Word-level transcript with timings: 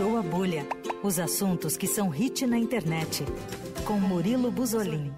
Furou 0.00 0.16
a 0.16 0.22
Bolha. 0.22 0.66
Os 1.02 1.18
assuntos 1.18 1.76
que 1.76 1.86
são 1.86 2.08
hit 2.08 2.46
na 2.46 2.56
internet. 2.56 3.22
Com 3.84 4.00
Murilo 4.00 4.50
Buzolin. 4.50 5.12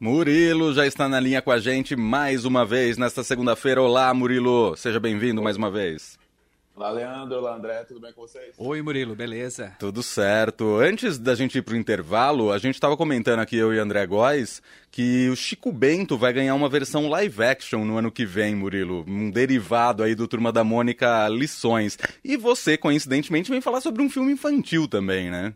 Murilo 0.00 0.74
já 0.74 0.84
está 0.84 1.08
na 1.08 1.20
linha 1.20 1.40
com 1.40 1.52
a 1.52 1.60
gente 1.60 1.94
mais 1.94 2.44
uma 2.44 2.66
vez 2.66 2.98
nesta 2.98 3.22
segunda-feira. 3.22 3.80
Olá, 3.80 4.12
Murilo. 4.12 4.76
Seja 4.76 4.98
bem-vindo 4.98 5.40
mais 5.40 5.56
uma 5.56 5.70
vez. 5.70 6.18
Olá, 6.78 6.92
Leandro. 6.92 7.38
Olá, 7.38 7.56
André. 7.56 7.82
Tudo 7.82 7.98
bem 7.98 8.12
com 8.12 8.20
vocês? 8.20 8.54
Oi, 8.56 8.80
Murilo. 8.82 9.16
Beleza? 9.16 9.74
Tudo 9.80 10.00
certo. 10.00 10.76
Antes 10.76 11.18
da 11.18 11.34
gente 11.34 11.58
ir 11.58 11.62
pro 11.62 11.74
intervalo, 11.74 12.52
a 12.52 12.58
gente 12.58 12.76
estava 12.76 12.96
comentando 12.96 13.40
aqui, 13.40 13.56
eu 13.56 13.74
e 13.74 13.80
André 13.80 14.06
Góes, 14.06 14.62
que 14.88 15.28
o 15.28 15.34
Chico 15.34 15.72
Bento 15.72 16.16
vai 16.16 16.32
ganhar 16.32 16.54
uma 16.54 16.68
versão 16.68 17.08
live 17.08 17.42
action 17.42 17.84
no 17.84 17.98
ano 17.98 18.12
que 18.12 18.24
vem, 18.24 18.54
Murilo. 18.54 19.04
Um 19.08 19.28
derivado 19.28 20.04
aí 20.04 20.14
do 20.14 20.28
Turma 20.28 20.52
da 20.52 20.62
Mônica 20.62 21.26
Lições. 21.26 21.98
E 22.22 22.36
você, 22.36 22.78
coincidentemente, 22.78 23.50
vem 23.50 23.60
falar 23.60 23.80
sobre 23.80 24.00
um 24.00 24.08
filme 24.08 24.30
infantil 24.30 24.86
também, 24.86 25.32
né? 25.32 25.54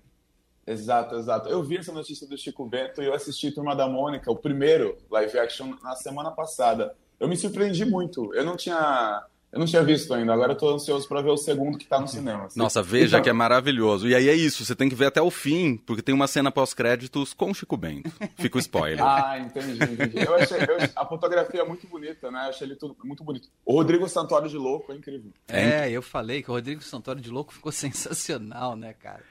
Exato, 0.67 1.15
exato. 1.15 1.49
Eu 1.49 1.63
vi 1.63 1.77
essa 1.77 1.93
notícia 1.93 2.27
do 2.27 2.37
Chico 2.37 2.67
Bento 2.67 3.01
e 3.01 3.07
eu 3.07 3.15
assisti 3.15 3.53
Turma 3.53 3.77
da 3.77 3.87
Mônica, 3.87 4.29
o 4.29 4.35
primeiro 4.35 4.99
live 5.09 5.39
action, 5.39 5.73
na 5.85 5.95
semana 5.95 6.33
passada. 6.33 6.97
Eu 7.21 7.29
me 7.29 7.37
surpreendi 7.37 7.85
muito. 7.85 8.35
Eu 8.35 8.45
não 8.45 8.57
tinha 8.57 9.25
eu 9.53 9.59
não 9.59 9.67
tinha 9.67 9.83
visto 9.85 10.15
ainda, 10.15 10.33
agora 10.33 10.53
eu 10.53 10.57
tô 10.57 10.75
ansioso 10.75 11.07
para 11.07 11.21
ver 11.21 11.29
o 11.29 11.37
segundo 11.37 11.77
que 11.77 11.87
tá 11.87 12.01
no 12.01 12.09
cinema. 12.09 12.47
Assim. 12.47 12.59
Nossa, 12.59 12.83
veja 12.83 13.17
então... 13.17 13.23
que 13.23 13.29
é 13.29 13.35
maravilhoso. 13.35 14.09
E 14.09 14.15
aí 14.15 14.27
é 14.31 14.35
isso, 14.35 14.65
você 14.65 14.75
tem 14.75 14.89
que 14.89 14.95
ver 14.95 15.07
até 15.07 15.21
o 15.21 15.31
fim, 15.31 15.77
porque 15.77 16.01
tem 16.01 16.15
uma 16.15 16.27
cena 16.27 16.51
pós-créditos 16.51 17.35
com 17.35 17.51
o 17.51 17.55
Chico 17.55 17.77
Bento. 17.77 18.11
Fica 18.37 18.57
o 18.57 18.61
spoiler. 18.61 19.01
ah, 19.05 19.39
entendi, 19.39 19.73
entendi. 19.85 20.25
Eu 20.27 20.35
achei, 20.37 20.57
eu, 20.57 20.79
a 20.97 21.05
fotografia 21.05 21.61
é 21.61 21.65
muito 21.65 21.87
bonita, 21.87 22.31
né? 22.31 22.47
Eu 22.47 22.49
achei 22.49 22.67
ele 22.67 22.77
tudo 22.77 22.97
muito 23.05 23.23
bonito. 23.23 23.47
O 23.63 23.75
Rodrigo 23.75 24.09
Santoro 24.09 24.49
de 24.49 24.57
Louco 24.57 24.91
é 24.91 24.97
incrível. 24.97 25.31
É, 25.47 25.91
eu 25.91 26.01
falei 26.01 26.43
que 26.43 26.51
o 26.51 26.55
Rodrigo 26.55 26.83
Santoro 26.83 27.21
de 27.21 27.31
Louco 27.31 27.53
ficou 27.53 27.71
sensacional, 27.73 28.75
né, 28.75 28.95
cara? 28.95 29.23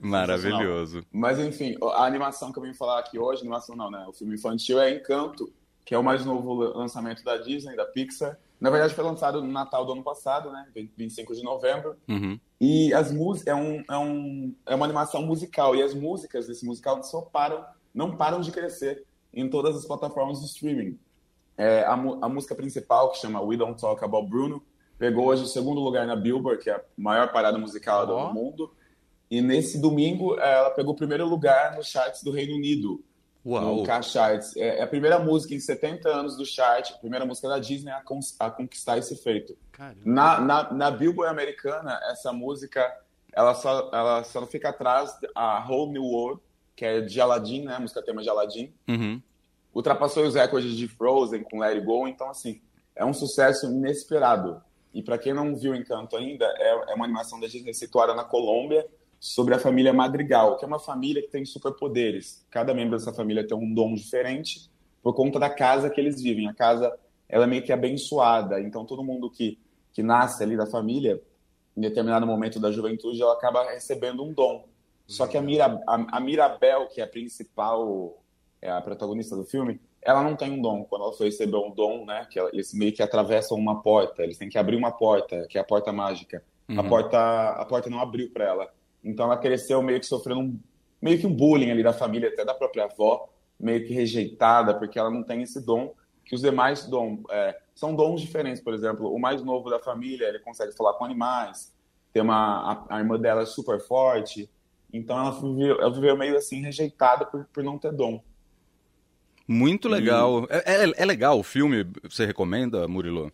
Maravilhoso. 0.00 1.04
Mas 1.12 1.38
enfim, 1.38 1.76
a 1.94 2.04
animação 2.06 2.50
que 2.50 2.58
eu 2.58 2.62
vim 2.64 2.74
falar 2.74 2.98
aqui 2.98 3.20
hoje, 3.20 3.42
animação 3.42 3.76
não, 3.76 3.88
né? 3.88 4.04
O 4.08 4.12
filme 4.12 4.34
infantil 4.34 4.80
é 4.80 4.90
Encanto, 4.94 5.52
que 5.84 5.94
é 5.94 5.98
o 5.98 6.02
mais 6.02 6.24
novo 6.24 6.54
lançamento 6.54 7.22
da 7.22 7.36
Disney, 7.36 7.76
da 7.76 7.84
Pixar. 7.84 8.36
Na 8.60 8.68
verdade, 8.68 8.94
foi 8.94 9.02
lançado 9.02 9.42
no 9.42 9.50
Natal 9.50 9.86
do 9.86 9.92
ano 9.92 10.02
passado, 10.02 10.52
né? 10.52 10.66
25 10.96 11.34
de 11.34 11.42
novembro. 11.42 11.96
Uhum. 12.06 12.38
E 12.60 12.92
as 12.92 13.10
é, 13.46 13.54
um, 13.54 13.82
é, 13.88 13.96
um, 13.96 14.54
é 14.66 14.74
uma 14.74 14.84
animação 14.84 15.22
musical. 15.22 15.74
E 15.74 15.82
as 15.82 15.94
músicas 15.94 16.46
desse 16.46 16.66
musical 16.66 17.02
só 17.02 17.22
param, 17.22 17.64
não 17.94 18.16
param 18.16 18.40
de 18.40 18.52
crescer 18.52 19.04
em 19.32 19.48
todas 19.48 19.74
as 19.76 19.86
plataformas 19.86 20.40
de 20.40 20.46
streaming. 20.46 20.98
É, 21.56 21.84
a, 21.84 21.92
a 21.92 22.28
música 22.28 22.54
principal, 22.54 23.10
que 23.12 23.18
chama 23.18 23.40
We 23.40 23.56
Don't 23.56 23.80
Talk 23.80 24.04
About 24.04 24.28
Bruno, 24.28 24.62
pegou 24.98 25.26
hoje 25.26 25.44
o 25.44 25.46
segundo 25.46 25.80
lugar 25.80 26.06
na 26.06 26.14
Billboard, 26.14 26.62
que 26.62 26.68
é 26.68 26.74
a 26.74 26.82
maior 26.98 27.32
parada 27.32 27.56
musical 27.56 28.02
oh. 28.02 28.06
do 28.06 28.34
mundo. 28.34 28.70
E 29.30 29.40
nesse 29.40 29.80
domingo, 29.80 30.38
ela 30.38 30.70
pegou 30.70 30.92
o 30.92 30.96
primeiro 30.96 31.26
lugar 31.26 31.76
nos 31.76 31.86
charts 31.86 32.22
do 32.22 32.30
Reino 32.30 32.56
Unido. 32.56 33.02
Uau. 33.44 33.76
no 33.76 33.82
K-Charts. 33.84 34.56
É, 34.56 34.78
é 34.78 34.82
a 34.82 34.86
primeira 34.86 35.18
música 35.18 35.54
em 35.54 35.60
70 35.60 36.08
anos 36.08 36.36
do 36.36 36.44
chart, 36.44 36.90
a 36.90 36.98
primeira 36.98 37.24
música 37.24 37.48
da 37.48 37.58
Disney 37.58 37.90
a, 37.90 38.02
a 38.40 38.50
conquistar 38.50 38.98
esse 38.98 39.16
feito. 39.16 39.56
Na, 40.04 40.40
na, 40.40 40.72
na, 40.72 40.90
Billboard 40.90 41.32
americana, 41.32 41.98
essa 42.10 42.32
música 42.32 42.94
ela 43.32 43.54
só, 43.54 43.90
ela 43.92 44.24
só 44.24 44.44
fica 44.46 44.68
atrás 44.68 45.16
a 45.34 45.66
Whole 45.66 45.92
New 45.92 46.04
World, 46.04 46.42
que 46.76 46.84
é 46.84 47.00
de 47.00 47.20
Aladdin, 47.20 47.64
né? 47.64 47.74
A 47.74 47.80
música 47.80 48.02
tema 48.02 48.22
de 48.22 48.28
Aladdin. 48.28 48.72
Uhum. 48.88 49.22
Ultrapassou 49.74 50.24
os 50.24 50.34
recordes 50.34 50.76
de 50.76 50.88
Frozen 50.88 51.44
com 51.44 51.60
Let 51.60 51.74
It 51.74 51.86
Go, 51.86 52.08
então, 52.08 52.28
assim, 52.28 52.60
é 52.94 53.04
um 53.04 53.14
sucesso 53.14 53.66
inesperado. 53.66 54.62
E 54.92 55.02
para 55.02 55.16
quem 55.16 55.32
não 55.32 55.54
viu 55.54 55.74
Encanto 55.74 56.16
ainda, 56.16 56.44
é, 56.58 56.92
é 56.92 56.94
uma 56.94 57.04
animação 57.04 57.38
da 57.38 57.46
Disney 57.46 57.72
situada 57.72 58.14
na 58.14 58.24
Colômbia, 58.24 58.86
sobre 59.20 59.54
a 59.54 59.58
família 59.58 59.92
Madrigal, 59.92 60.56
que 60.56 60.64
é 60.64 60.68
uma 60.68 60.78
família 60.78 61.20
que 61.20 61.28
tem 61.28 61.44
superpoderes. 61.44 62.44
Cada 62.50 62.72
membro 62.72 62.96
dessa 62.96 63.12
família 63.12 63.46
tem 63.46 63.56
um 63.56 63.72
dom 63.72 63.94
diferente 63.94 64.70
por 65.02 65.14
conta 65.14 65.38
da 65.38 65.50
casa 65.50 65.90
que 65.90 66.00
eles 66.00 66.22
vivem. 66.22 66.48
A 66.48 66.54
casa 66.54 66.90
ela 67.28 67.44
é 67.44 67.46
meio 67.46 67.62
que 67.62 67.72
abençoada, 67.72 68.58
então 68.60 68.86
todo 68.86 69.04
mundo 69.04 69.30
que, 69.30 69.58
que 69.92 70.02
nasce 70.02 70.42
ali 70.42 70.56
da 70.56 70.66
família, 70.66 71.22
em 71.76 71.82
determinado 71.82 72.26
momento 72.26 72.58
da 72.58 72.72
juventude, 72.72 73.20
ela 73.20 73.34
acaba 73.34 73.70
recebendo 73.70 74.24
um 74.24 74.32
dom. 74.32 74.64
Só 75.06 75.26
que 75.26 75.36
a, 75.36 75.42
Mira, 75.42 75.66
a, 75.86 76.16
a 76.16 76.20
Mirabel, 76.20 76.88
que 76.88 77.00
é 77.00 77.04
a 77.04 77.06
principal, 77.06 78.22
é 78.62 78.70
a 78.70 78.80
protagonista 78.80 79.36
do 79.36 79.44
filme, 79.44 79.80
ela 80.00 80.22
não 80.22 80.34
tem 80.34 80.50
um 80.50 80.62
dom. 80.62 80.84
Quando 80.84 81.02
ela 81.02 81.12
foi 81.12 81.26
receber 81.26 81.56
um 81.56 81.70
dom, 81.70 82.06
né, 82.06 82.26
que 82.30 82.38
ela, 82.38 82.48
eles 82.52 82.72
meio 82.72 82.92
que 82.92 83.02
atravessam 83.02 83.58
uma 83.58 83.82
porta, 83.82 84.22
eles 84.22 84.38
têm 84.38 84.48
que 84.48 84.58
abrir 84.58 84.76
uma 84.76 84.90
porta, 84.90 85.46
que 85.48 85.58
é 85.58 85.60
a 85.60 85.64
porta 85.64 85.92
mágica. 85.92 86.42
Uhum. 86.68 86.80
A 86.80 86.84
porta 86.84 87.18
a 87.50 87.64
porta 87.66 87.90
não 87.90 88.00
abriu 88.00 88.30
para 88.30 88.44
ela. 88.44 88.72
Então 89.04 89.26
ela 89.26 89.36
cresceu 89.36 89.82
meio 89.82 90.00
que 90.00 90.06
sofrendo 90.06 90.40
um, 90.40 90.60
meio 91.00 91.18
que 91.18 91.26
um 91.26 91.34
bullying 91.34 91.70
ali 91.70 91.82
da 91.82 91.92
família, 91.92 92.28
até 92.28 92.44
da 92.44 92.54
própria 92.54 92.84
avó, 92.84 93.28
meio 93.58 93.86
que 93.86 93.92
rejeitada, 93.92 94.74
porque 94.74 94.98
ela 94.98 95.10
não 95.10 95.22
tem 95.22 95.42
esse 95.42 95.64
dom 95.64 95.94
que 96.24 96.34
os 96.34 96.42
demais 96.42 96.84
dom, 96.86 97.22
é, 97.30 97.58
são 97.74 97.94
dons 97.94 98.20
diferentes. 98.20 98.62
Por 98.62 98.72
exemplo, 98.72 99.12
o 99.12 99.18
mais 99.18 99.42
novo 99.42 99.68
da 99.68 99.80
família, 99.80 100.28
ele 100.28 100.38
consegue 100.38 100.72
falar 100.72 100.94
com 100.94 101.04
animais, 101.04 101.74
tem 102.12 102.22
uma, 102.22 102.86
a, 102.88 102.96
a 102.96 102.98
irmã 103.00 103.18
dela 103.18 103.42
é 103.42 103.46
super 103.46 103.80
forte, 103.80 104.48
então 104.92 105.18
ela 105.18 105.30
viveu, 105.32 105.80
ela 105.80 105.92
viveu 105.92 106.16
meio 106.16 106.36
assim 106.36 106.60
rejeitada 106.62 107.24
por, 107.24 107.44
por 107.52 107.64
não 107.64 107.78
ter 107.78 107.92
dom. 107.92 108.22
Muito 109.46 109.88
legal. 109.88 110.44
E... 110.44 110.46
É, 110.50 110.84
é, 110.84 110.92
é, 110.96 111.04
legal 111.04 111.38
o 111.38 111.42
filme, 111.42 111.84
você 112.08 112.24
recomenda, 112.24 112.86
Murilo? 112.86 113.32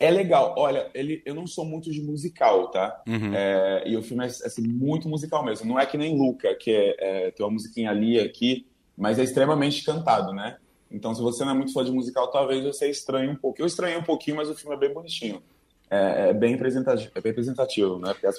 É 0.00 0.10
legal. 0.10 0.54
Olha, 0.56 0.90
ele, 0.94 1.22
eu 1.26 1.34
não 1.34 1.46
sou 1.46 1.62
muito 1.62 1.92
de 1.92 2.00
musical, 2.00 2.70
tá? 2.70 3.02
Uhum. 3.06 3.34
É, 3.34 3.82
e 3.86 3.94
o 3.98 4.02
filme 4.02 4.24
é 4.24 4.28
assim, 4.28 4.62
muito 4.66 5.06
musical 5.06 5.44
mesmo. 5.44 5.68
Não 5.68 5.78
é 5.78 5.84
que 5.84 5.98
nem 5.98 6.16
Luca, 6.16 6.54
que 6.54 6.70
é, 6.70 6.96
é, 6.98 7.30
tem 7.30 7.44
uma 7.44 7.52
musiquinha 7.52 7.90
ali 7.90 8.18
aqui, 8.18 8.66
mas 8.96 9.18
é 9.18 9.22
extremamente 9.22 9.84
cantado, 9.84 10.32
né? 10.32 10.56
Então, 10.90 11.14
se 11.14 11.20
você 11.20 11.44
não 11.44 11.52
é 11.52 11.54
muito 11.54 11.74
fã 11.74 11.84
de 11.84 11.92
musical, 11.92 12.30
talvez 12.30 12.64
você 12.64 12.88
estranhe 12.88 13.28
um 13.28 13.36
pouco. 13.36 13.60
Eu 13.60 13.66
estranhei 13.66 13.98
um 13.98 14.02
pouquinho, 14.02 14.38
mas 14.38 14.48
o 14.48 14.54
filme 14.54 14.74
é 14.74 14.78
bem 14.78 14.92
bonitinho. 14.92 15.42
É, 15.90 16.30
é 16.30 16.32
bem, 16.32 16.52
representativo, 16.52 17.10
é 17.14 17.20
bem 17.20 17.30
representativo, 17.30 17.98
né? 17.98 18.14
Porque 18.14 18.26
as 18.26 18.38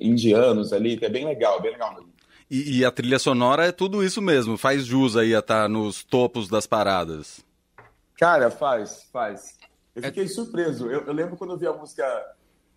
indianos 0.00 0.72
ali, 0.72 0.98
é 1.02 1.08
bem 1.10 1.26
legal, 1.26 1.60
bem 1.60 1.72
legal 1.72 1.94
mesmo. 1.94 2.14
E, 2.50 2.78
e, 2.78 2.84
a 2.84 2.90
trilha 2.90 3.18
sonora 3.18 3.66
é 3.66 3.72
tudo 3.72 4.02
isso 4.02 4.22
mesmo, 4.22 4.56
faz 4.56 4.84
jus 4.84 5.16
aí 5.16 5.34
a 5.34 5.40
estar 5.40 5.62
tá 5.62 5.68
nos 5.68 6.02
topos 6.04 6.48
das 6.48 6.66
paradas. 6.66 7.44
Cara, 8.16 8.50
faz, 8.50 9.06
faz. 9.12 9.56
Eu 9.94 10.02
fiquei 10.02 10.24
é... 10.24 10.28
surpreso. 10.28 10.90
Eu, 10.90 11.06
eu, 11.06 11.12
lembro 11.12 11.36
quando 11.36 11.52
eu 11.52 11.58
vi 11.58 11.66
a 11.66 11.72
música. 11.72 12.04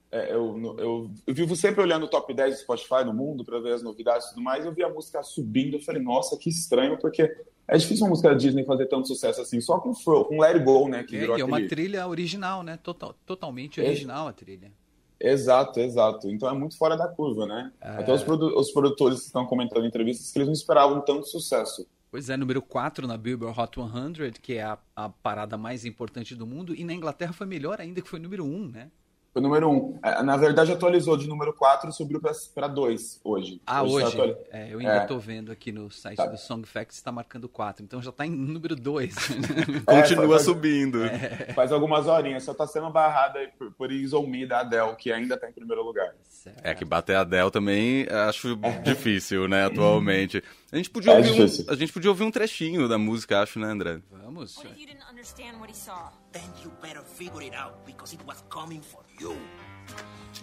É, 0.09 0.33
eu, 0.33 0.75
eu, 0.77 1.11
eu, 1.27 1.33
vivo 1.33 1.55
sempre 1.55 1.81
olhando 1.81 2.05
o 2.05 2.09
top 2.09 2.33
10 2.33 2.55
do 2.55 2.61
Spotify 2.61 3.03
no 3.05 3.13
mundo 3.13 3.43
para 3.43 3.59
ver 3.59 3.73
as 3.73 3.83
novidades 3.83 4.27
e 4.27 4.29
tudo 4.29 4.41
mais. 4.41 4.65
Eu 4.65 4.71
vi 4.71 4.83
a 4.83 4.89
música 4.89 5.21
subindo. 5.23 5.75
Eu 5.75 5.81
falei, 5.81 6.01
nossa, 6.01 6.37
que 6.37 6.49
estranho, 6.49 6.97
porque 6.97 7.29
é 7.67 7.77
difícil 7.77 8.05
uma 8.05 8.11
música 8.11 8.29
da 8.29 8.35
Disney 8.35 8.63
fazer 8.63 8.85
tanto 8.85 9.07
sucesso 9.07 9.41
assim, 9.41 9.59
só 9.59 9.77
com, 9.79 9.93
Fro, 9.93 10.23
com 10.25 10.39
Let 10.39 10.55
It 10.55 10.63
Go, 10.63 10.87
né? 10.87 11.03
Que 11.03 11.17
é, 11.17 11.19
virou 11.19 11.37
é 11.37 11.43
uma 11.43 11.67
trilha 11.67 12.07
original, 12.07 12.63
né? 12.63 12.77
Total, 12.81 13.13
totalmente 13.25 13.81
é. 13.81 13.83
original 13.83 14.27
é. 14.27 14.29
a 14.29 14.33
trilha. 14.33 14.71
Exato, 15.19 15.79
exato. 15.79 16.29
Então 16.29 16.47
é 16.47 16.53
muito 16.53 16.77
fora 16.77 16.95
da 16.95 17.07
curva, 17.07 17.45
né? 17.45 17.71
É... 17.81 17.89
Até 17.89 18.13
os, 18.13 18.23
produ 18.23 18.57
os 18.57 18.71
produtores 18.71 19.25
estão 19.25 19.45
comentando 19.45 19.83
em 19.83 19.87
entrevistas 19.87 20.31
que 20.31 20.37
eles 20.37 20.47
não 20.47 20.53
esperavam 20.53 21.01
tanto 21.01 21.27
sucesso. 21.27 21.85
Pois 22.09 22.29
é, 22.29 22.37
número 22.37 22.61
4 22.61 23.05
na 23.05 23.17
Billboard 23.17 23.59
Hot 23.59 23.75
100, 23.75 24.31
que 24.41 24.53
é 24.53 24.63
a, 24.63 24.77
a, 24.95 25.09
parada 25.09 25.57
mais 25.57 25.83
importante 25.85 26.35
do 26.35 26.47
mundo, 26.47 26.73
e 26.73 26.83
na 26.83 26.93
Inglaterra 26.93 27.33
foi 27.33 27.45
melhor 27.45 27.81
ainda, 27.81 28.01
que 28.01 28.09
foi 28.09 28.19
número 28.19 28.45
1, 28.45 28.67
né? 28.69 28.91
Foi 29.37 29.41
número 29.43 29.69
1. 29.69 29.99
É, 30.01 30.23
na 30.23 30.35
verdade, 30.35 30.71
atualizou 30.71 31.15
de 31.15 31.27
número 31.27 31.53
4 31.53 31.91
e 31.91 31.93
subiu 31.93 32.19
para 32.55 32.67
2 32.67 33.21
hoje. 33.23 33.61
Ah, 33.67 33.83
hoje? 33.83 34.15
Tá 34.15 34.23
hoje? 34.23 34.37
É, 34.51 34.73
eu 34.73 34.79
ainda 34.79 35.03
estou 35.03 35.17
é. 35.17 35.19
vendo 35.19 35.51
aqui 35.51 35.71
no 35.71 35.91
site 35.91 36.17
tá. 36.17 36.25
do 36.25 36.37
Song 36.37 36.65
Facts, 36.65 36.97
está 36.97 37.11
marcando 37.11 37.47
4, 37.47 37.83
então 37.83 38.01
já 38.01 38.09
está 38.09 38.25
em 38.25 38.31
número 38.31 38.75
2. 38.75 39.15
É, 39.87 40.01
Continua 40.01 40.29
faz, 40.29 40.41
subindo. 40.45 41.03
É. 41.03 41.53
Faz 41.53 41.71
algumas 41.71 42.07
horinhas, 42.07 42.43
só 42.43 42.51
está 42.51 42.65
sendo 42.65 42.89
barrada 42.89 43.39
por, 43.59 43.71
por 43.73 43.89
Me 44.27 44.45
da 44.45 44.61
Adele, 44.61 44.95
que 44.95 45.11
ainda 45.11 45.35
está 45.35 45.49
em 45.49 45.53
primeiro 45.53 45.83
lugar. 45.83 46.15
Certo. 46.23 46.65
É 46.65 46.73
que 46.73 46.83
bater 46.83 47.15
a 47.15 47.21
Adele 47.21 47.51
também 47.51 48.07
acho 48.09 48.57
difícil, 48.83 49.47
né, 49.47 49.65
atualmente. 49.65 50.43
A 50.69 50.75
gente, 50.75 50.89
podia 50.89 51.13
ouvir 51.13 51.31
um, 51.31 51.71
a 51.71 51.75
gente 51.75 51.93
podia 51.93 52.09
ouvir 52.09 52.23
um 52.25 52.31
trechinho 52.31 52.89
da 52.89 52.97
música, 52.97 53.41
acho, 53.41 53.57
né, 53.57 53.67
André? 53.67 54.01
Vamos. 54.11 54.57
What 54.57 54.67
if 54.67 54.77
you 54.77 54.85
didn't 54.85 55.09
understand 55.09 55.57
what 55.59 55.71
he 55.71 55.75
saw? 55.75 56.11
Then 56.33 56.43
you 56.61 56.71
better 56.81 57.01
figure 57.01 57.41
it 57.41 57.55
out, 57.55 57.85
because 57.85 58.13
it 58.13 58.21
was 58.27 58.43
coming 58.49 58.81
for 58.81 59.01
you. 59.17 59.37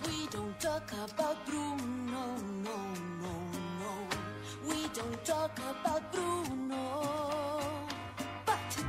We 0.07 0.27
don't 0.31 0.59
talk 0.59 0.91
about 0.93 1.37
Bruno, 1.45 1.77
no, 2.65 2.77
no, 3.21 3.37
no. 3.81 4.09
We 4.67 4.89
don't 4.95 5.23
talk 5.27 5.53
about 5.59 6.03
Bruno. 6.11 7.03
But 8.47 8.85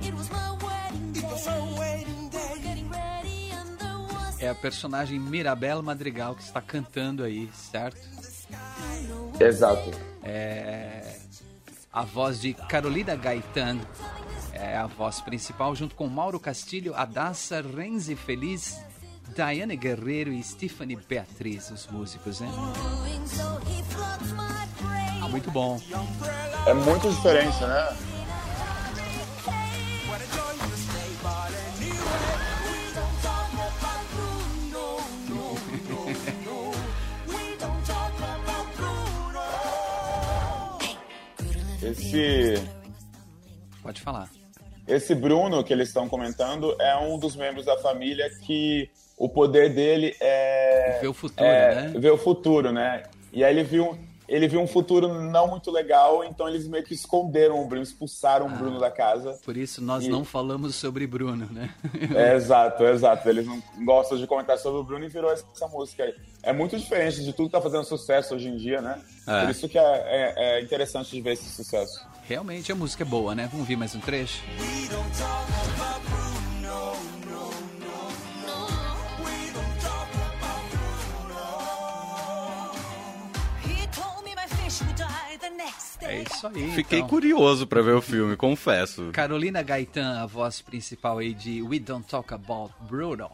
it 0.00 0.12
was 0.12 0.28
my 0.28 0.50
wedding 0.60 1.12
day. 1.12 1.20
It 1.20 1.30
was 1.30 1.46
our 1.46 1.78
wedding 1.78 2.28
day. 2.30 2.52
We 2.56 2.62
getting 2.62 2.90
ready 2.90 3.52
and 3.52 3.78
there 3.78 3.96
was... 3.96 4.42
É 4.42 4.48
a 4.48 4.54
personagem 4.56 5.20
Mirabel 5.20 5.82
Madrigal 5.84 6.34
que 6.34 6.42
está 6.42 6.60
cantando 6.60 7.22
aí, 7.22 7.48
certo? 7.54 8.00
Exato. 9.38 10.09
É 10.32 11.16
a 11.92 12.04
voz 12.04 12.40
de 12.40 12.54
Carolina 12.54 13.16
Gaetan 13.16 13.80
é 14.52 14.76
a 14.76 14.86
voz 14.86 15.20
principal, 15.20 15.74
junto 15.74 15.94
com 15.94 16.06
Mauro 16.06 16.38
Castilho, 16.38 16.94
Adassa 16.94 17.62
Renzi 17.62 18.14
Feliz, 18.14 18.80
Diane 19.34 19.76
Guerreiro 19.76 20.32
e 20.32 20.42
Stephanie 20.42 20.96
Beatriz, 20.96 21.70
os 21.70 21.86
músicos, 21.88 22.40
né? 22.40 22.48
Ah, 25.22 25.28
muito 25.28 25.50
bom. 25.50 25.80
É 26.66 26.74
muito 26.74 27.08
diferente, 27.08 27.60
né? 27.64 27.96
Esse. 42.16 42.68
Pode 43.82 44.00
falar. 44.00 44.30
Esse 44.86 45.14
Bruno 45.14 45.62
que 45.62 45.72
eles 45.72 45.88
estão 45.88 46.08
comentando 46.08 46.74
é 46.80 46.96
um 46.96 47.18
dos 47.18 47.36
membros 47.36 47.64
da 47.64 47.78
família 47.78 48.28
que 48.42 48.90
o 49.16 49.28
poder 49.28 49.72
dele 49.72 50.16
é. 50.20 50.98
Ver 51.00 51.08
o 51.08 51.14
futuro, 51.14 51.46
é, 51.46 51.74
né? 51.74 51.98
Ver 51.98 52.10
o 52.10 52.18
futuro, 52.18 52.72
né? 52.72 53.02
E 53.32 53.44
aí 53.44 53.54
ele 53.54 53.62
viu, 53.62 53.96
ele 54.30 54.46
viu 54.48 54.60
um 54.60 54.66
futuro 54.66 55.08
não 55.22 55.48
muito 55.48 55.70
legal, 55.70 56.24
então 56.24 56.48
eles 56.48 56.66
meio 56.66 56.84
que 56.84 56.94
esconderam 56.94 57.60
o 57.60 57.66
Bruno, 57.66 57.82
expulsaram 57.82 58.48
Ah. 58.48 58.52
o 58.54 58.56
Bruno 58.56 58.78
da 58.78 58.90
casa. 58.90 59.38
Por 59.44 59.56
isso 59.56 59.82
nós 59.82 60.04
E- 60.04 60.08
não 60.08 60.24
falamos 60.24 60.74
sobre 60.76 61.06
Bruno, 61.06 61.46
né? 61.50 61.74
É, 62.14 62.34
exato, 62.36 62.84
exato. 62.84 63.28
Eles 63.28 63.44
não 63.46 63.60
gostam 63.84 64.16
de 64.16 64.26
comentar 64.26 64.56
sobre 64.58 64.80
o 64.80 64.84
Bruno 64.84 65.04
e 65.04 65.08
virou 65.08 65.30
essa 65.30 65.66
música 65.68 66.04
aí. 66.04 66.14
É 66.42 66.52
muito 66.52 66.78
diferente 66.78 67.22
de 67.24 67.32
tudo 67.32 67.46
que 67.48 67.52
tá 67.52 67.60
fazendo 67.60 67.84
sucesso 67.84 68.34
hoje 68.34 68.48
em 68.48 68.56
dia, 68.56 68.80
né? 68.80 68.98
É. 69.26 69.40
Por 69.42 69.50
isso 69.50 69.68
que 69.68 69.78
é, 69.78 69.82
é- 69.82 70.34
é 70.58 70.62
interessante 70.62 71.10
de 71.10 71.20
ver 71.20 71.32
esse 71.32 71.50
sucesso. 71.50 72.00
Realmente 72.24 72.70
a 72.70 72.74
música 72.76 73.02
é 73.02 73.06
boa, 73.06 73.34
né? 73.34 73.48
Vamos 73.50 73.66
ver 73.66 73.76
mais 73.76 73.94
um 73.94 74.00
trecho? 74.00 74.42
He 74.58 75.99
É 86.00 86.22
isso 86.22 86.46
aí. 86.46 86.70
Fiquei 86.72 87.00
então. 87.00 87.08
curioso 87.08 87.66
pra 87.66 87.82
ver 87.82 87.94
o 87.94 88.00
filme, 88.00 88.36
confesso. 88.36 89.10
Carolina 89.12 89.62
Gaetan, 89.62 90.20
a 90.20 90.26
voz 90.26 90.62
principal 90.62 91.18
aí 91.18 91.34
de 91.34 91.62
We 91.62 91.78
Don't 91.78 92.06
Talk 92.08 92.32
About 92.32 92.72
Bruno. 92.88 93.30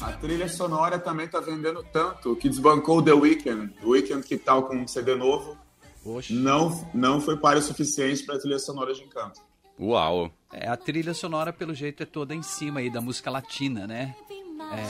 A 0.00 0.12
trilha 0.12 0.48
sonora 0.48 0.98
também 0.98 1.28
tá 1.28 1.40
vendendo 1.40 1.82
tanto 1.92 2.36
que 2.36 2.48
desbancou 2.48 3.02
The 3.02 3.12
Weeknd. 3.12 3.68
The 3.80 3.86
Weeknd 3.86 4.26
que 4.26 4.36
tá 4.36 4.60
com 4.62 4.76
um 4.76 4.86
CD 4.86 5.14
novo 5.14 5.56
Oxe. 6.04 6.32
não, 6.32 6.88
não 6.94 7.20
foi 7.20 7.36
para 7.36 7.58
o 7.58 7.62
suficiente 7.62 8.24
para 8.24 8.36
a 8.36 8.38
trilha 8.38 8.58
sonora 8.58 8.94
de 8.94 9.02
Encanto. 9.02 9.40
Uau. 9.78 10.30
É, 10.52 10.68
a 10.68 10.76
trilha 10.76 11.14
sonora, 11.14 11.52
pelo 11.52 11.74
jeito, 11.74 12.02
é 12.02 12.06
toda 12.06 12.34
em 12.34 12.42
cima 12.42 12.80
aí 12.80 12.90
da 12.90 13.00
música 13.00 13.30
latina, 13.30 13.86
né? 13.86 14.14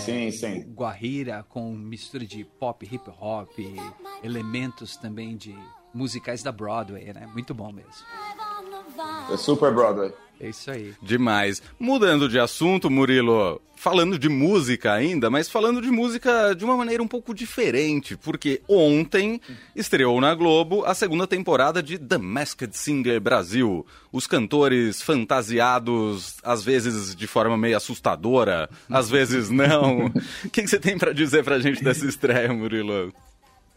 Sim, 0.05 0.31
sim. 0.31 0.61
Guajira 0.73 1.45
com 1.49 1.73
mistura 1.73 2.25
de 2.25 2.45
pop, 2.45 2.89
hip 2.91 3.11
hop, 3.21 3.51
elementos 4.23 4.97
também 4.97 5.37
de 5.37 5.55
musicais 5.95 6.43
da 6.43 6.53
Broadway, 6.53 7.13
né? 7.13 7.29
Muito 7.33 7.55
bom 7.55 7.73
mesmo. 7.73 7.93
É 9.33 9.37
Super 9.37 9.73
Broadway. 9.73 10.13
É 10.41 10.49
isso 10.49 10.71
aí. 10.71 10.95
Demais. 11.03 11.61
Mudando 11.79 12.29
de 12.29 12.39
assunto, 12.39 12.89
Murilo, 12.89 13.61
falando 13.75 14.17
de 14.17 14.29
música 14.29 14.93
ainda, 14.93 15.29
mas 15.29 15.49
falando 15.49 15.83
de 15.83 15.91
música 15.91 16.55
de 16.55 16.65
uma 16.65 16.77
maneira 16.77 17.03
um 17.03 17.09
pouco 17.09 17.35
diferente, 17.35 18.17
porque 18.17 18.63
ontem 18.69 19.41
estreou 19.75 20.21
na 20.21 20.33
Globo 20.35 20.85
a 20.85 20.95
segunda 20.95 21.27
temporada 21.27 21.83
de 21.83 21.99
The 21.99 22.19
Masked 22.19 22.77
Singer 22.77 23.21
Brasil. 23.21 23.85
Os 24.13 24.29
cantores 24.29 25.03
fantasiados, 25.03 26.37
às 26.45 26.63
vezes 26.63 27.17
de 27.17 27.27
forma 27.27 27.59
meio 27.59 27.77
assustadora, 27.77 28.71
às 28.89 29.11
vezes 29.11 29.51
não. 29.51 30.07
O 30.45 30.51
que, 30.51 30.63
que 30.63 30.69
você 30.69 30.79
tem 30.79 30.97
pra 30.97 31.13
dizer 31.13 31.43
pra 31.43 31.59
gente 31.59 31.83
dessa 31.83 32.07
estreia, 32.07 32.53
Murilo? 32.53 33.13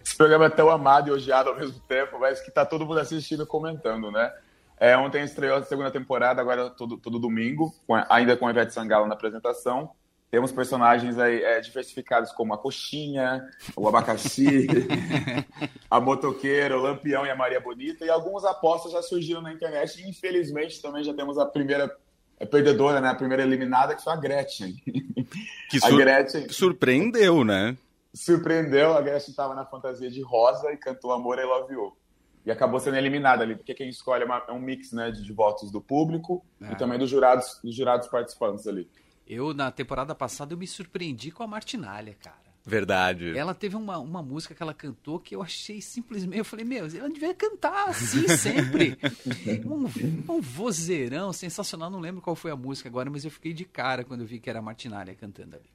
Esse 0.03 0.15
programa 0.17 0.45
é 0.45 0.49
tão 0.49 0.69
amado 0.69 1.09
e 1.09 1.11
odiado 1.11 1.49
ao 1.49 1.55
mesmo 1.55 1.79
tempo, 1.87 2.19
mas 2.19 2.39
que 2.41 2.51
tá 2.51 2.65
todo 2.65 2.85
mundo 2.85 2.99
assistindo 2.99 3.43
e 3.43 3.45
comentando, 3.45 4.11
né? 4.11 4.31
É, 4.79 4.97
ontem 4.97 5.23
estreou 5.23 5.57
a 5.57 5.63
segunda 5.63 5.91
temporada, 5.91 6.41
agora 6.41 6.69
todo, 6.71 6.97
todo 6.97 7.19
domingo, 7.19 7.73
com 7.85 7.93
a- 7.95 8.07
ainda 8.09 8.35
com 8.35 8.47
a 8.47 8.49
Ivete 8.51 8.73
Sangalo 8.73 9.05
na 9.07 9.13
apresentação. 9.13 9.91
Temos 10.31 10.51
personagens 10.51 11.19
aí 11.19 11.43
é, 11.43 11.59
diversificados 11.59 12.31
como 12.31 12.53
a 12.53 12.57
coxinha, 12.57 13.45
o 13.75 13.87
abacaxi, 13.87 14.65
a 15.89 15.99
motoqueira, 15.99 16.77
o 16.77 16.81
lampião 16.81 17.25
e 17.25 17.29
a 17.29 17.35
Maria 17.35 17.59
Bonita. 17.59 18.05
E 18.05 18.09
alguns 18.09 18.43
apostas 18.45 18.91
já 18.93 19.01
surgiram 19.01 19.41
na 19.41 19.53
internet. 19.53 20.01
E 20.01 20.09
infelizmente 20.09 20.81
também 20.81 21.03
já 21.03 21.13
temos 21.13 21.37
a 21.37 21.45
primeira 21.45 21.93
é, 22.39 22.45
perdedora, 22.45 23.01
né? 23.01 23.09
A 23.09 23.15
primeira 23.15 23.43
eliminada, 23.43 23.93
que 23.93 24.03
foi 24.03 24.13
a 24.13 24.15
Gretchen. 24.15 24.73
Que 25.69 25.77
A 25.77 25.81
sur- 25.89 25.97
Gretchen 25.97 26.49
surpreendeu, 26.49 27.43
né? 27.43 27.75
Surpreendeu, 28.13 28.93
a 28.93 29.01
Gretchen 29.01 29.29
estava 29.31 29.55
na 29.55 29.65
fantasia 29.65 30.09
de 30.09 30.21
rosa 30.21 30.71
e 30.71 30.77
cantou 30.77 31.11
Amor 31.11 31.37
I 31.39 31.43
Love 31.43 31.73
You. 31.73 31.97
E 32.45 32.49
acabou 32.51 32.79
sendo 32.79 32.97
eliminada 32.97 33.43
ali, 33.43 33.55
porque 33.55 33.73
quem 33.73 33.87
escolhe 33.89 34.23
é, 34.23 34.25
uma- 34.25 34.43
é 34.47 34.51
um 34.51 34.59
mix 34.59 34.91
né, 34.91 35.11
de, 35.11 35.21
de 35.23 35.31
votos 35.31 35.71
do 35.71 35.79
público 35.79 36.43
É. 36.61 36.71
e 36.71 36.75
também 36.75 36.97
dos 36.97 37.09
jurados, 37.09 37.59
dos 37.63 37.75
jurados 37.75 38.07
participantes 38.07 38.65
ali. 38.67 38.89
Eu, 39.27 39.53
na 39.53 39.69
temporada 39.71 40.15
passada, 40.15 40.53
eu 40.53 40.57
me 40.57 40.65
surpreendi 40.67 41.31
com 41.31 41.43
a 41.43 41.47
Martinalha, 41.47 42.15
cara. 42.15 42.41
Verdade. 42.65 43.35
Ela 43.37 43.55
teve 43.55 43.75
uma, 43.75 43.97
uma 43.97 44.21
música 44.21 44.53
que 44.53 44.61
ela 44.61 44.73
cantou 44.73 45.19
que 45.19 45.35
eu 45.35 45.41
achei 45.41 45.81
simplesmente. 45.81 46.37
Eu 46.37 46.45
falei, 46.45 46.63
meu, 46.65 46.85
ela 46.85 47.09
devia 47.09 47.33
cantar 47.33 47.89
assim 47.89 48.27
sempre. 48.27 48.97
um, 49.65 50.33
um 50.35 50.41
vozeirão 50.41 51.31
sensacional. 51.33 51.89
Não 51.89 51.99
lembro 51.99 52.21
qual 52.21 52.35
foi 52.35 52.51
a 52.51 52.55
música 52.55 52.87
agora, 52.89 53.09
mas 53.09 53.23
eu 53.25 53.31
fiquei 53.31 53.51
de 53.53 53.65
cara 53.65 54.03
quando 54.03 54.21
eu 54.21 54.27
vi 54.27 54.39
que 54.39 54.49
era 54.49 54.59
a 54.59 54.61
Martinalha 54.61 55.15
cantando 55.15 55.55
ali. 55.55 55.69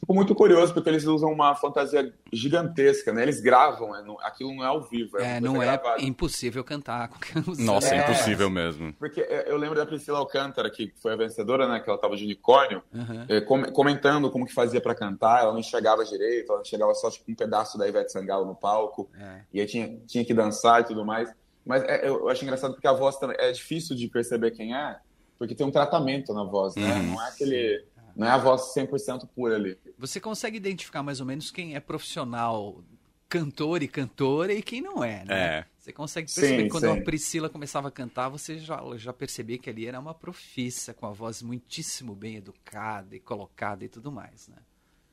Fico 0.00 0.14
muito 0.14 0.34
curioso 0.34 0.72
porque 0.72 0.88
eles 0.88 1.04
usam 1.04 1.30
uma 1.30 1.54
fantasia 1.54 2.12
gigantesca, 2.32 3.12
né? 3.12 3.22
Eles 3.22 3.40
gravam, 3.40 3.92
né? 3.92 4.02
Não- 4.04 4.18
aquilo 4.20 4.54
não 4.54 4.64
é 4.64 4.66
ao 4.66 4.82
vivo. 4.82 5.18
É, 5.18 5.36
É, 5.36 5.40
não 5.40 5.62
é 5.62 5.66
gravada. 5.76 6.02
impossível 6.02 6.64
cantar 6.64 7.08
qualquer 7.08 7.36
música. 7.46 7.62
Nossa, 7.64 7.94
é 7.94 7.98
É. 7.98 8.02
impossível 8.02 8.48
mesmo. 8.50 8.92
Porque 8.94 9.20
é, 9.20 9.44
eu 9.50 9.56
lembro 9.58 9.76
da 9.76 9.84
Priscila 9.84 10.18
Alcântara, 10.18 10.70
que 10.70 10.92
foi 11.02 11.12
a 11.12 11.16
vencedora, 11.16 11.68
né? 11.68 11.80
Que 11.80 11.88
ela 11.90 11.98
tava 11.98 12.16
de 12.16 12.24
unicórnio, 12.24 12.82
Uhum. 12.92 13.26
é, 13.28 13.40
com- 13.42 13.70
comentando 13.72 14.30
como 14.30 14.46
que 14.46 14.54
fazia 14.54 14.80
pra 14.80 14.94
cantar. 14.94 15.42
Ela 15.42 15.52
não 15.52 15.60
enxergava 15.60 16.04
direito, 16.04 16.50
ela 16.50 16.62
enxergava 16.62 16.94
só 16.94 17.10
tipo, 17.10 17.30
um 17.30 17.34
pedaço 17.34 17.76
da 17.76 17.86
Ivete 17.86 18.10
Sangalo 18.10 18.46
no 18.46 18.54
palco. 18.54 19.10
É. 19.18 19.42
E 19.52 19.60
aí 19.60 19.66
tinha, 19.66 19.98
tinha 20.06 20.24
que 20.24 20.32
dançar 20.32 20.80
e 20.80 20.84
tudo 20.84 21.04
mais. 21.04 21.30
Mas 21.64 21.82
é, 21.84 22.08
eu 22.08 22.26
acho 22.30 22.42
engraçado 22.42 22.72
porque 22.72 22.88
a 22.88 22.92
voz 22.92 23.16
também 23.18 23.36
é 23.38 23.52
difícil 23.52 23.94
de 23.94 24.08
perceber 24.08 24.50
quem 24.52 24.74
é, 24.74 24.96
porque 25.38 25.54
tem 25.54 25.66
um 25.66 25.70
tratamento 25.70 26.32
na 26.32 26.42
voz, 26.42 26.74
né? 26.74 26.94
Uhum. 26.94 27.02
Não 27.12 27.22
é 27.22 27.28
aquele. 27.28 27.84
Não 28.20 28.26
é 28.26 28.30
a 28.32 28.36
voz 28.36 28.74
100% 28.76 29.26
pura 29.34 29.56
ali. 29.56 29.78
Você 29.96 30.20
consegue 30.20 30.58
identificar 30.58 31.02
mais 31.02 31.20
ou 31.20 31.26
menos 31.26 31.50
quem 31.50 31.74
é 31.74 31.80
profissional 31.80 32.84
cantor 33.30 33.82
e 33.82 33.88
cantora 33.88 34.52
e 34.52 34.60
quem 34.60 34.82
não 34.82 35.02
é, 35.02 35.24
né? 35.24 35.34
É. 35.58 35.64
Você 35.78 35.90
consegue 35.90 36.26
perceber 36.30 36.64
Sim, 36.64 36.68
quando 36.68 36.84
sim. 36.84 37.00
a 37.00 37.02
Priscila 37.02 37.48
começava 37.48 37.88
a 37.88 37.90
cantar, 37.90 38.28
você 38.28 38.58
já, 38.58 38.78
já 38.96 39.10
percebia 39.14 39.56
que 39.56 39.70
ali 39.70 39.86
era 39.86 39.98
uma 39.98 40.12
profissa, 40.12 40.92
com 40.92 41.06
a 41.06 41.12
voz 41.12 41.40
muitíssimo 41.40 42.14
bem 42.14 42.36
educada 42.36 43.16
e 43.16 43.20
colocada 43.20 43.86
e 43.86 43.88
tudo 43.88 44.12
mais, 44.12 44.48
né? 44.48 44.56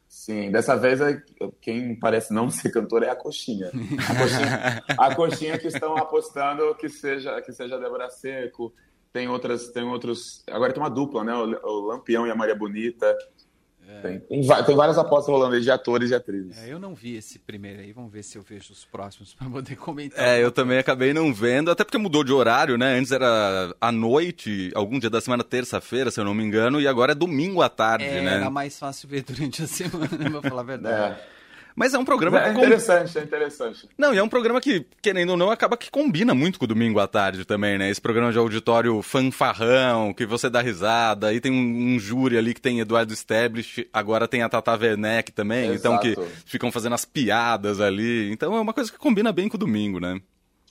Sim, 0.09 0.51
dessa 0.51 0.75
vez 0.75 0.99
é- 0.99 1.23
quem 1.61 1.95
parece 1.95 2.33
não 2.33 2.49
ser 2.51 2.71
cantor 2.71 3.03
é 3.03 3.09
a 3.09 3.15
coxinha. 3.15 3.67
A 4.09 4.15
coxinha, 4.15 4.83
a 4.97 5.15
coxinha 5.15 5.57
que 5.57 5.67
estão 5.67 5.95
apostando 5.95 6.75
que 6.75 6.89
seja, 6.89 7.41
que 7.41 7.53
seja 7.53 7.75
a 7.75 7.79
Débora 7.79 8.09
Seco. 8.09 8.73
Tem 9.17 9.27
outras, 9.27 9.69
tem 9.69 9.83
outros. 9.83 10.43
Agora 10.47 10.71
tem 10.71 10.81
uma 10.81 10.89
dupla, 10.91 11.23
né? 11.23 11.33
O, 11.33 11.67
o 11.67 11.87
Lampião 11.87 12.27
e 12.27 12.29
a 12.29 12.35
Maria 12.35 12.53
Bonita. 12.55 13.17
Tem, 14.01 14.19
tem, 14.19 14.45
va- 14.45 14.61
tem 14.61 14.75
várias 14.75 14.97
apostas 14.97 15.33
rolando 15.33 15.55
aí 15.55 15.61
de 15.61 15.71
atores 15.71 16.11
e 16.11 16.15
atrizes. 16.15 16.57
É, 16.61 16.71
eu 16.71 16.77
não 16.77 16.93
vi 16.93 17.15
esse 17.15 17.39
primeiro 17.39 17.79
aí, 17.79 17.93
vamos 17.93 18.11
ver 18.11 18.21
se 18.21 18.37
eu 18.37 18.41
vejo 18.43 18.73
os 18.73 18.83
próximos 18.85 19.33
para 19.39 19.49
poder 19.49 19.75
comentar. 19.77 20.19
É, 20.23 20.43
eu 20.43 20.51
também 20.51 20.77
acabei 20.77 21.13
não 21.13 21.33
vendo, 21.33 21.71
até 21.71 21.83
porque 21.85 21.97
mudou 21.97 22.21
de 22.23 22.31
horário, 22.33 22.77
né? 22.77 22.97
Antes 22.99 23.11
era 23.13 23.73
à 23.79 23.91
noite, 23.91 24.69
algum 24.75 24.99
dia 24.99 25.09
da 25.09 25.21
semana, 25.21 25.41
terça-feira, 25.43 26.11
se 26.11 26.19
eu 26.19 26.25
não 26.25 26.33
me 26.35 26.43
engano, 26.43 26.79
e 26.81 26.87
agora 26.87 27.13
é 27.13 27.15
domingo 27.15 27.61
à 27.61 27.69
tarde, 27.69 28.03
É, 28.05 28.21
né? 28.21 28.33
Era 28.35 28.49
mais 28.49 28.77
fácil 28.77 29.07
ver 29.09 29.23
durante 29.23 29.63
a 29.63 29.67
semana, 29.67 30.09
pra 30.41 30.49
falar 30.49 30.61
a 30.61 30.65
verdade. 30.65 31.19
É. 31.19 31.36
Mas 31.77 31.93
é 31.93 31.99
um 31.99 32.03
programa 32.03 32.39
É 32.39 32.49
que 32.49 32.55
com- 32.55 32.61
interessante, 32.61 33.19
é 33.19 33.21
interessante. 33.21 33.87
Não, 33.95 34.11
e 34.11 34.17
é 34.17 34.23
um 34.23 34.27
programa 34.27 34.59
que, 34.59 34.83
querendo 34.99 35.29
ou 35.29 35.37
não, 35.37 35.51
acaba 35.51 35.77
que 35.77 35.91
combina 35.91 36.33
muito 36.33 36.57
com 36.57 36.65
o 36.65 36.67
domingo 36.67 36.99
à 36.99 37.07
tarde 37.07 37.45
também, 37.45 37.77
né? 37.77 37.87
Esse 37.87 38.01
programa 38.01 38.31
de 38.31 38.37
auditório 38.39 38.99
fanfarrão, 39.03 40.11
que 40.11 40.25
você 40.25 40.49
dá 40.49 40.59
risada, 40.59 41.27
aí 41.27 41.39
tem 41.39 41.51
um, 41.51 41.93
um 41.93 41.99
júri 41.99 42.35
ali 42.35 42.55
que 42.55 42.61
tem 42.61 42.79
Eduardo 42.79 43.13
Stablish, 43.13 43.87
agora 43.93 44.27
tem 44.27 44.41
a 44.41 44.49
Tata 44.49 44.75
Werneck 44.75 45.31
também, 45.31 45.71
então 45.71 45.99
que 45.99 46.13
Exato. 46.13 46.27
ficam 46.47 46.71
fazendo 46.71 46.93
as 46.95 47.05
piadas 47.05 47.79
ali. 47.79 48.31
Então 48.31 48.57
é 48.57 48.59
uma 48.59 48.73
coisa 48.73 48.91
que 48.91 48.97
combina 48.97 49.31
bem 49.31 49.47
com 49.47 49.55
o 49.55 49.59
domingo, 49.59 49.99
né? 49.99 50.19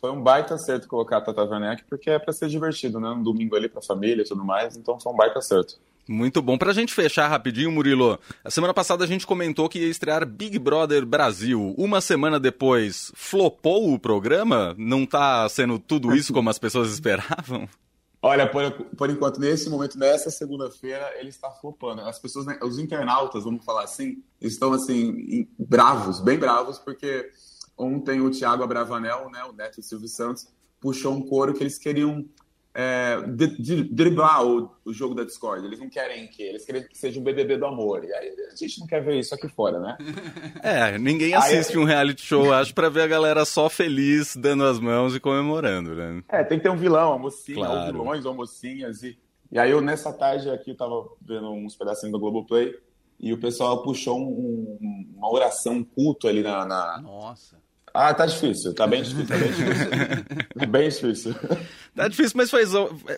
Foi 0.00 0.10
um 0.10 0.20
baita 0.20 0.54
acerto 0.54 0.88
colocar 0.88 1.18
a 1.18 1.20
Tata 1.20 1.44
Werneck, 1.44 1.84
porque 1.88 2.10
é 2.10 2.18
pra 2.18 2.32
ser 2.32 2.48
divertido, 2.48 2.98
né? 2.98 3.10
Um 3.10 3.22
domingo 3.22 3.54
ali 3.54 3.68
pra 3.68 3.80
família 3.80 4.22
e 4.22 4.26
tudo 4.26 4.44
mais, 4.44 4.76
então 4.76 4.98
foi 4.98 5.12
um 5.12 5.16
baita 5.16 5.38
acerto. 5.38 5.76
Muito 6.08 6.40
bom. 6.40 6.56
Pra 6.56 6.72
gente 6.72 6.94
fechar 6.94 7.28
rapidinho, 7.28 7.72
Murilo, 7.72 8.18
a 8.44 8.50
semana 8.50 8.72
passada 8.72 9.02
a 9.02 9.06
gente 9.06 9.26
comentou 9.26 9.68
que 9.68 9.80
ia 9.80 9.88
estrear 9.88 10.24
Big 10.24 10.58
Brother 10.58 11.04
Brasil. 11.04 11.74
Uma 11.76 12.00
semana 12.00 12.38
depois, 12.38 13.10
flopou 13.14 13.92
o 13.92 13.98
programa? 13.98 14.74
Não 14.78 15.04
tá 15.04 15.48
sendo 15.48 15.78
tudo 15.78 16.14
isso 16.14 16.32
como 16.32 16.48
as 16.48 16.58
pessoas 16.58 16.92
esperavam? 16.92 17.68
Olha, 18.22 18.48
por, 18.50 18.72
por 18.96 19.10
enquanto, 19.10 19.38
nesse 19.38 19.68
momento, 19.68 19.98
nessa 19.98 20.30
segunda-feira, 20.30 21.12
ele 21.18 21.28
está 21.28 21.50
flopando. 21.50 22.02
As 22.02 22.18
pessoas, 22.18 22.46
né, 22.46 22.58
os 22.62 22.78
internautas, 22.78 23.44
vamos 23.44 23.64
falar 23.64 23.84
assim, 23.84 24.22
estão 24.40 24.72
assim, 24.72 25.46
bravos, 25.58 26.20
bem 26.20 26.38
bravos, 26.38 26.78
porque 26.78 27.30
ontem 27.76 28.20
o 28.20 28.30
Thiago 28.30 28.64
Abravanel, 28.64 29.30
né, 29.30 29.44
o 29.44 29.52
neto 29.52 29.76
do 29.76 29.82
Silvio 29.82 30.08
Santos, 30.08 30.48
puxou 30.80 31.14
um 31.14 31.22
coro 31.22 31.52
que 31.54 31.62
eles 31.62 31.78
queriam 31.78 32.24
é, 32.78 33.22
de, 33.22 33.46
de, 33.56 33.84
driblar 33.84 34.46
o, 34.46 34.70
o, 34.84 34.92
jogo 34.92 35.14
da 35.14 35.24
Discord. 35.24 35.64
Eles 35.64 35.78
não 35.78 35.88
querem 35.88 36.28
que 36.28 36.42
eles 36.42 36.62
querem 36.62 36.82
que 36.86 36.96
seja 36.96 37.18
um 37.18 37.22
BBB 37.22 37.56
do 37.56 37.64
amor. 37.64 38.04
E 38.04 38.12
aí 38.12 38.36
a 38.52 38.54
gente 38.54 38.80
não 38.80 38.86
quer 38.86 39.02
ver 39.02 39.18
isso 39.18 39.34
aqui 39.34 39.48
fora, 39.48 39.80
né? 39.80 39.96
É, 40.62 40.98
ninguém 40.98 41.32
assiste 41.32 41.72
aí, 41.72 41.78
um 41.78 41.84
reality 41.84 42.20
show, 42.22 42.52
acho, 42.52 42.74
para 42.74 42.90
ver 42.90 43.02
a 43.02 43.06
galera 43.06 43.44
só 43.46 43.70
feliz, 43.70 44.36
dando 44.36 44.64
as 44.64 44.78
mãos 44.78 45.14
e 45.16 45.20
comemorando, 45.20 45.94
né? 45.94 46.22
É, 46.28 46.44
tem 46.44 46.58
que 46.58 46.64
ter 46.64 46.70
um 46.70 46.76
vilão, 46.76 47.10
uma 47.10 47.18
mocinha, 47.18 47.64
claro. 47.64 47.78
ou 47.78 47.86
vilões 47.86 48.26
ou 48.26 48.34
mocinhas. 48.34 49.02
E, 49.02 49.18
e 49.50 49.58
aí 49.58 49.70
eu, 49.70 49.80
nessa 49.80 50.12
tarde 50.12 50.50
aqui, 50.50 50.72
eu 50.72 50.76
tava 50.76 51.08
vendo 51.22 51.50
uns 51.52 51.74
pedacinhos 51.74 52.12
do 52.12 52.18
Globoplay 52.18 52.74
e 53.18 53.32
o 53.32 53.38
pessoal 53.38 53.82
puxou 53.82 54.18
um, 54.18 54.78
um, 54.82 55.14
uma 55.16 55.32
oração, 55.32 55.74
um 55.74 55.84
culto 55.84 56.28
ali 56.28 56.42
na, 56.42 56.66
na... 56.66 57.00
Nossa 57.00 57.56
ah, 57.96 58.14
tá 58.14 58.26
difícil, 58.26 58.74
tá 58.74 58.86
bem 58.86 59.02
difícil, 59.02 59.26
tá 59.26 59.36
bem 59.36 59.48
difícil. 59.48 60.68
bem 60.68 60.88
difícil. 60.88 61.34
Tá 61.94 62.08
difícil, 62.08 62.36
mas 62.36 62.50
foi, 62.50 62.62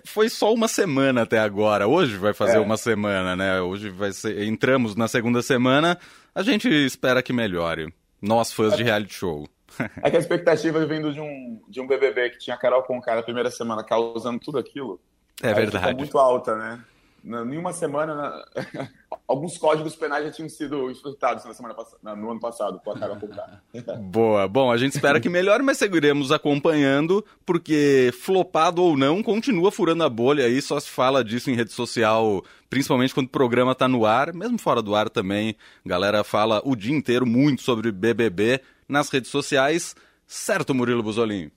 foi 0.04 0.28
só 0.28 0.54
uma 0.54 0.68
semana 0.68 1.22
até 1.22 1.38
agora. 1.38 1.88
Hoje 1.88 2.16
vai 2.16 2.32
fazer 2.32 2.56
é. 2.56 2.60
uma 2.60 2.76
semana, 2.76 3.34
né? 3.34 3.60
Hoje 3.60 3.90
vai 3.90 4.12
ser. 4.12 4.42
Entramos 4.42 4.94
na 4.94 5.08
segunda 5.08 5.42
semana. 5.42 5.98
A 6.34 6.42
gente 6.42 6.68
espera 6.68 7.22
que 7.22 7.32
melhore. 7.32 7.92
Nós, 8.22 8.52
fãs 8.52 8.74
é. 8.74 8.76
de 8.76 8.82
reality 8.82 9.14
show. 9.14 9.48
É 10.02 10.10
que 10.10 10.16
a 10.16 10.20
expectativa 10.20 10.84
vindo 10.86 11.12
de 11.12 11.20
um, 11.20 11.60
de 11.68 11.80
um 11.80 11.86
BBB 11.86 12.30
que 12.30 12.38
tinha 12.38 12.56
Carol 12.56 12.82
com 12.82 13.00
cara 13.00 13.18
na 13.18 13.22
primeira 13.22 13.48
semana 13.48 13.84
causando 13.84 14.40
tudo 14.40 14.58
aquilo. 14.58 15.00
É 15.40 15.54
verdade. 15.54 15.94
muito 15.94 16.18
alta, 16.18 16.56
né? 16.56 16.80
Em 17.28 17.58
uma 17.58 17.74
semana, 17.74 18.42
alguns 19.28 19.58
códigos 19.58 19.94
penais 19.94 20.24
já 20.24 20.30
tinham 20.30 20.48
sido 20.48 20.90
enfrentados 20.90 21.44
na 21.44 21.52
semana 21.52 21.74
passada, 21.74 22.16
no 22.16 22.30
ano 22.30 22.40
passado 22.40 22.80
com 22.82 22.90
a 22.90 22.98
Carol 22.98 23.16
Conká. 23.16 23.60
Boa. 24.00 24.48
Bom, 24.48 24.72
a 24.72 24.78
gente 24.78 24.94
espera 24.94 25.20
que 25.20 25.28
melhore, 25.28 25.62
mas 25.62 25.76
seguiremos 25.76 26.32
acompanhando, 26.32 27.22
porque 27.44 28.10
flopado 28.22 28.82
ou 28.82 28.96
não, 28.96 29.22
continua 29.22 29.70
furando 29.70 30.04
a 30.04 30.08
bolha 30.08 30.46
aí, 30.46 30.62
só 30.62 30.80
se 30.80 30.88
fala 30.88 31.22
disso 31.22 31.50
em 31.50 31.54
rede 31.54 31.72
social, 31.72 32.42
principalmente 32.70 33.12
quando 33.12 33.26
o 33.26 33.30
programa 33.30 33.74
tá 33.74 33.86
no 33.86 34.06
ar, 34.06 34.32
mesmo 34.32 34.58
fora 34.58 34.80
do 34.80 34.94
ar 34.94 35.10
também. 35.10 35.54
Galera 35.84 36.24
fala 36.24 36.62
o 36.64 36.74
dia 36.74 36.96
inteiro 36.96 37.26
muito 37.26 37.60
sobre 37.60 37.92
BBB 37.92 38.62
nas 38.88 39.10
redes 39.10 39.30
sociais. 39.30 39.94
Certo, 40.26 40.74
Murilo 40.74 41.02
Buzolin? 41.02 41.50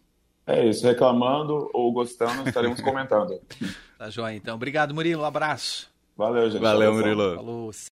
É 0.45 0.65
isso, 0.65 0.85
reclamando 0.85 1.69
ou 1.73 1.91
gostando, 1.91 2.47
estaremos 2.47 2.81
comentando. 2.81 3.39
Tá 4.01 4.09
joia, 4.09 4.35
então. 4.35 4.55
Obrigado, 4.55 4.95
Murilo. 4.95 5.21
Um 5.21 5.25
abraço. 5.25 5.87
Valeu, 6.17 6.49
gente. 6.49 6.59
Valeu, 6.59 6.91
Murilo. 6.91 7.35
Falou. 7.35 7.71